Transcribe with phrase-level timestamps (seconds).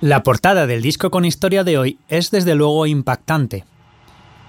[0.00, 3.66] La portada del disco con historia de hoy es desde luego impactante.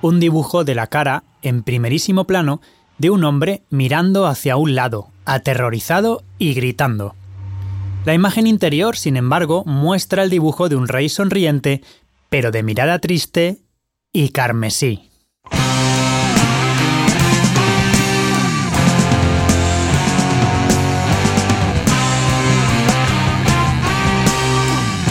[0.01, 2.61] Un dibujo de la cara, en primerísimo plano,
[2.99, 7.15] de un hombre mirando hacia un lado, aterrorizado y gritando.
[8.05, 11.81] La imagen interior, sin embargo, muestra el dibujo de un rey sonriente,
[12.29, 13.57] pero de mirada triste
[14.13, 15.10] y carmesí.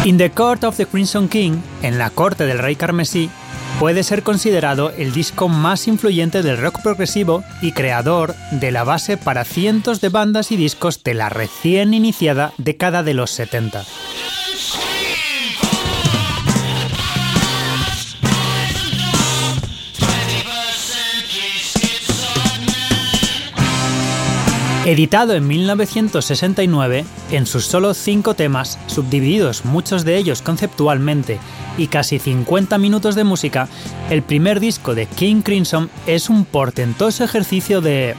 [0.07, 3.29] In the Court of the Crimson King, en la corte del rey carmesí,
[3.79, 9.19] puede ser considerado el disco más influyente del rock progresivo y creador de la base
[9.19, 13.85] para cientos de bandas y discos de la recién iniciada década de los 70.
[24.87, 31.39] Editado en 1969, en sus solo cinco temas, subdivididos muchos de ellos conceptualmente,
[31.77, 33.69] y casi 50 minutos de música,
[34.09, 38.17] el primer disco de King Crimson es un portentoso ejercicio de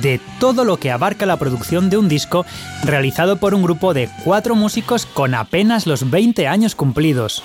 [0.00, 2.44] de todo lo que abarca la producción de un disco
[2.82, 7.42] realizado por un grupo de cuatro músicos con apenas los 20 años cumplidos.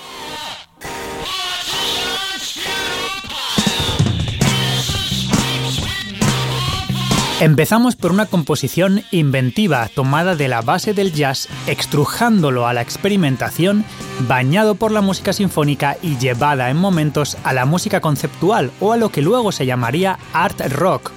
[7.40, 13.82] Empezamos por una composición inventiva tomada de la base del jazz, extrujándolo a la experimentación,
[14.28, 18.98] bañado por la música sinfónica y llevada en momentos a la música conceptual o a
[18.98, 21.12] lo que luego se llamaría art rock.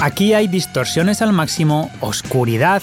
[0.00, 2.82] Aquí hay distorsiones al máximo, oscuridad,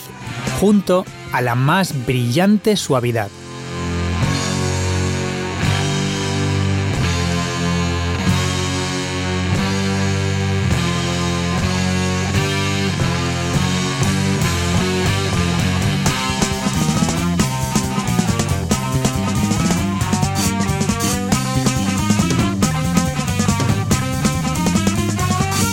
[0.62, 3.28] junto a la más brillante suavidad.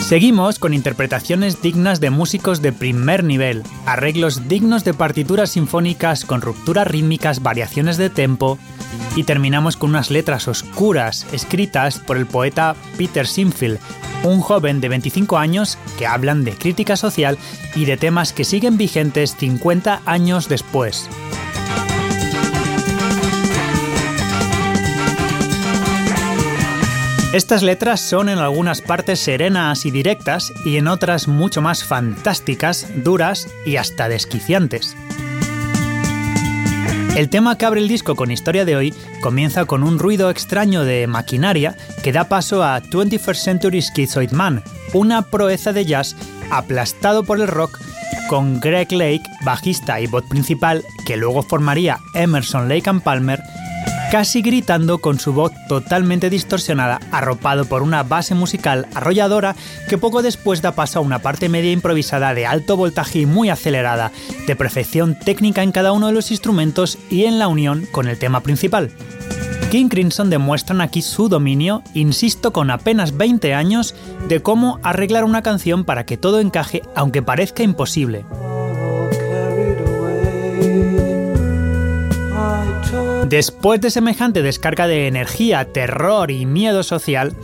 [0.07, 6.43] Seguimos con interpretaciones dignas de músicos de primer nivel, arreglos dignos de partituras sinfónicas con
[6.43, 8.57] rupturas rítmicas, variaciones de tempo,
[9.17, 13.81] y terminamos con unas letras oscuras escritas por el poeta Peter Sinfield,
[14.23, 17.37] un joven de 25 años que hablan de crítica social
[17.75, 21.09] y de temas que siguen vigentes 50 años después.
[27.33, 32.87] Estas letras son en algunas partes serenas y directas y en otras mucho más fantásticas,
[33.03, 34.97] duras y hasta desquiciantes.
[37.17, 40.85] El tema que abre el disco con historia de hoy comienza con un ruido extraño
[40.85, 44.63] de maquinaria que da paso a 21st Century Schizoid Man,
[44.93, 46.15] una proeza de jazz
[46.51, 47.81] aplastado por el rock
[48.29, 53.41] con Greg Lake, bajista y voz principal, que luego formaría Emerson Lake and Palmer,
[54.11, 59.57] casi gritando con su voz totalmente distorsionada, arropado por una base musical arrolladora
[59.89, 63.51] que poco después da paso a una parte media improvisada de alto voltaje y muy
[63.51, 64.13] acelerada,
[64.47, 68.19] de perfección técnica en cada uno de los instrumentos y en la unión con el
[68.19, 68.91] tema principal.
[69.71, 73.97] King Crimson demuestran aquí su dominio, insisto, con apenas 20 años,
[74.29, 78.25] de cómo arreglar una canción para que todo encaje aunque parezca imposible.
[83.29, 87.35] Después de semejante descarga de energía, terror y miedo social,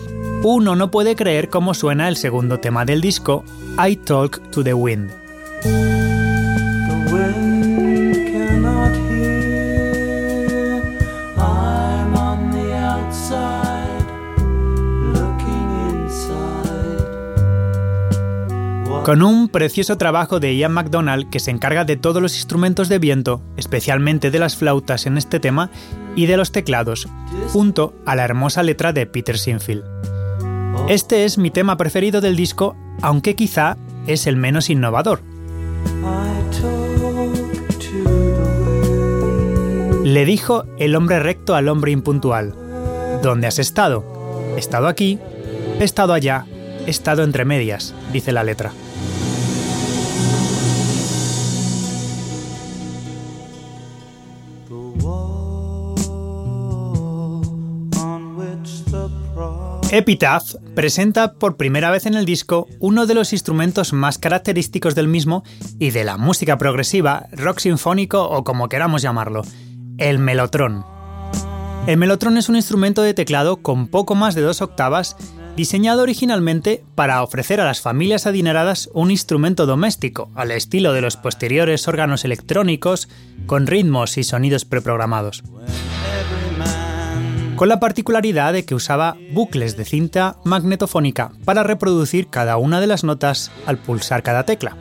[0.44, 3.44] uno no puede creer cómo suena el segundo tema del disco,
[3.84, 5.10] I Talk to the Wind.
[19.04, 23.00] Con un precioso trabajo de Ian MacDonald que se encarga de todos los instrumentos de
[23.00, 25.70] viento, especialmente de las flautas en este tema,
[26.14, 27.08] y de los teclados,
[27.48, 29.82] junto a la hermosa letra de Peter Sinfield.
[30.88, 33.76] Este es mi tema preferido del disco, aunque quizá
[34.06, 35.22] es el menos innovador.
[40.04, 42.54] Le dijo el hombre recto al hombre impuntual.
[43.20, 44.04] ¿Dónde has estado?
[44.54, 45.18] He estado aquí,
[45.80, 46.46] he estado allá,
[46.86, 48.72] he estado entre medias, dice la letra.
[59.94, 65.06] Epitaph presenta por primera vez en el disco uno de los instrumentos más característicos del
[65.06, 65.44] mismo
[65.78, 69.42] y de la música progresiva, rock sinfónico o como queramos llamarlo,
[69.98, 70.86] el melotrón.
[71.86, 75.14] El melotrón es un instrumento de teclado con poco más de dos octavas
[75.56, 81.16] diseñado originalmente para ofrecer a las familias adineradas un instrumento doméstico, al estilo de los
[81.16, 83.08] posteriores órganos electrónicos,
[83.46, 85.42] con ritmos y sonidos preprogramados.
[87.56, 92.86] Con la particularidad de que usaba bucles de cinta magnetofónica para reproducir cada una de
[92.86, 94.76] las notas al pulsar cada tecla.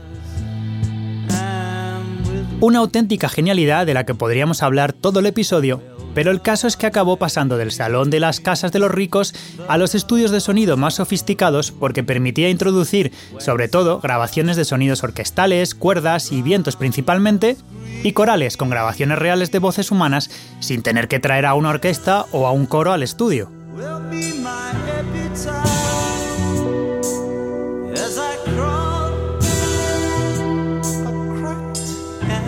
[2.60, 5.82] Una auténtica genialidad de la que podríamos hablar todo el episodio
[6.14, 9.34] pero el caso es que acabó pasando del salón de las casas de los ricos
[9.68, 15.04] a los estudios de sonido más sofisticados porque permitía introducir, sobre todo, grabaciones de sonidos
[15.04, 17.58] orquestales, cuerdas y vientos principalmente,
[18.04, 20.30] y corales con grabaciones reales de voces humanas
[20.60, 23.50] sin tener que traer a una orquesta o a un coro al estudio.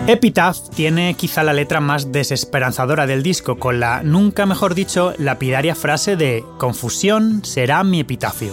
[0.06, 5.74] Epitaph tiene quizá la letra más desesperanzadora del disco, con la, nunca mejor dicho, lapidaria
[5.74, 8.52] frase de Confusión será mi epitafio.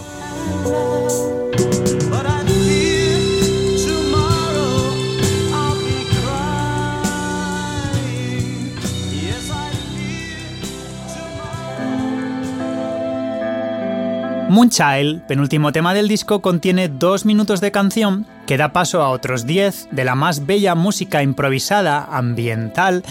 [14.52, 19.46] Moonchild, penúltimo tema del disco, contiene dos minutos de canción que da paso a otros
[19.46, 23.02] diez de la más bella música improvisada, ambiental,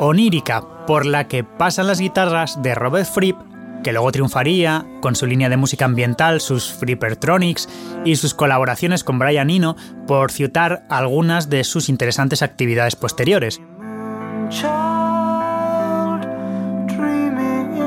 [0.00, 3.38] onírica, por la que pasan las guitarras de Robert Fripp,
[3.82, 7.70] que luego triunfaría con su línea de música ambiental, sus Frippertronics
[8.04, 13.62] y sus colaboraciones con Brian Eno, por citar algunas de sus interesantes actividades posteriores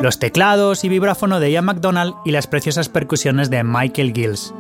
[0.02, 4.54] los teclados y vibráfono de Ian McDonald y las preciosas percusiones de Michael Gills.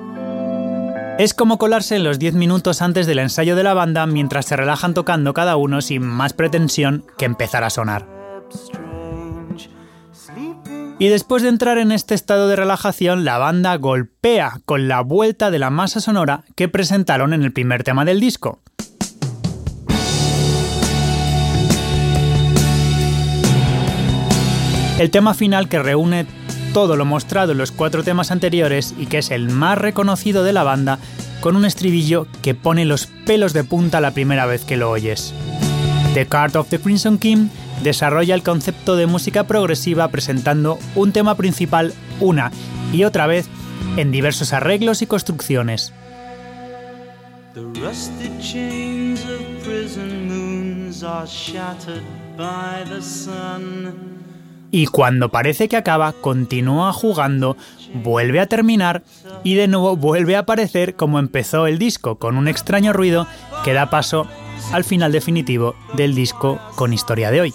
[1.17, 4.55] Es como colarse en los 10 minutos antes del ensayo de la banda mientras se
[4.55, 8.05] relajan tocando cada uno sin más pretensión que empezar a sonar.
[10.97, 15.51] Y después de entrar en este estado de relajación, la banda golpea con la vuelta
[15.51, 18.61] de la masa sonora que presentaron en el primer tema del disco,
[24.97, 26.25] El tema final que reúne
[26.73, 30.53] todo lo mostrado en los cuatro temas anteriores y que es el más reconocido de
[30.53, 30.99] la banda,
[31.41, 35.33] con un estribillo que pone los pelos de punta la primera vez que lo oyes.
[36.13, 37.49] The Card of the Crimson King
[37.83, 42.51] desarrolla el concepto de música progresiva presentando un tema principal una
[42.93, 43.47] y otra vez
[43.97, 45.93] en diversos arreglos y construcciones.
[54.71, 57.55] Y cuando parece que acaba, continúa jugando,
[57.93, 59.03] vuelve a terminar
[59.43, 63.27] y de nuevo vuelve a aparecer como empezó el disco, con un extraño ruido
[63.63, 64.27] que da paso
[64.73, 67.53] al final definitivo del disco con historia de hoy.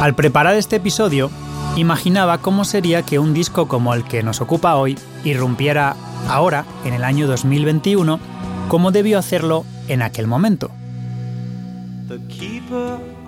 [0.00, 1.30] Al preparar este episodio,
[1.76, 5.94] imaginaba cómo sería que un disco como el que nos ocupa hoy irrumpiera
[6.26, 8.18] ahora, en el año 2021,
[8.68, 10.70] como debió hacerlo en aquel momento.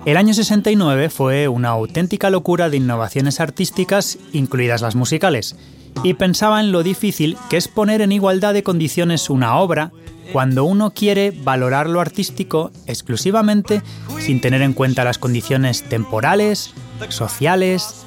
[0.05, 5.55] El año 69 fue una auténtica locura de innovaciones artísticas, incluidas las musicales,
[6.03, 9.91] y pensaba en lo difícil que es poner en igualdad de condiciones una obra
[10.31, 13.81] cuando uno quiere valorar lo artístico exclusivamente
[14.19, 16.73] sin tener en cuenta las condiciones temporales,
[17.09, 18.05] sociales,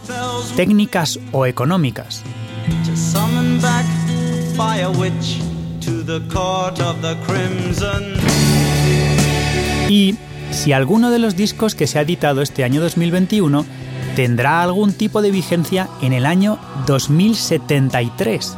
[0.56, 2.22] técnicas o económicas.
[9.88, 10.16] Y
[10.50, 13.64] si alguno de los discos que se ha editado este año 2021
[14.16, 18.56] tendrá algún tipo de vigencia en el año 2073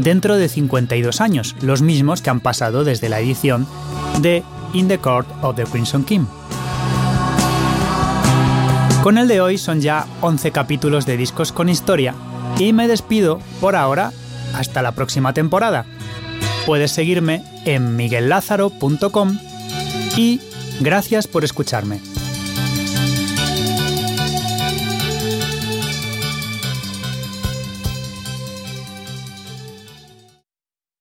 [0.00, 3.66] dentro de 52 años, los mismos que han pasado desde la edición
[4.20, 4.42] de
[4.72, 6.24] In the Court of the Crimson King.
[9.02, 12.14] Con el de hoy son ya 11 capítulos de discos con historia
[12.58, 14.10] y me despido por ahora
[14.54, 15.84] hasta la próxima temporada.
[16.64, 19.38] Puedes seguirme en miguellázaro.com
[20.16, 20.40] y
[20.80, 22.13] gracias por escucharme.